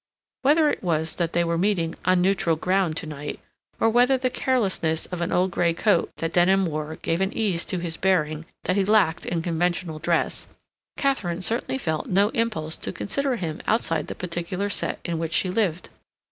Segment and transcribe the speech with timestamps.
[0.41, 3.39] Whether it was that they were meeting on neutral ground to night,
[3.79, 7.63] or whether the carelessness of an old grey coat that Denham wore gave an ease
[7.65, 10.47] to his bearing that he lacked in conventional dress,
[10.97, 15.51] Katharine certainly felt no impulse to consider him outside the particular set in which she
[15.51, 15.89] lived.